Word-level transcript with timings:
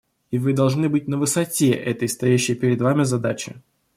И 0.31 0.39
вы 0.39 0.53
должны 0.53 0.89
быть 0.89 1.07
на 1.07 1.15
высоте 1.19 1.69
этой 1.73 2.09
стоящей 2.09 2.55
перед 2.55 2.81
вами 2.81 3.03
задачи. 3.03 3.61